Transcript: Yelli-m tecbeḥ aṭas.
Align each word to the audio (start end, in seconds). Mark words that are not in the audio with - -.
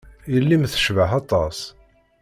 Yelli-m 0.33 0.63
tecbeḥ 0.67 1.11
aṭas. 1.19 1.59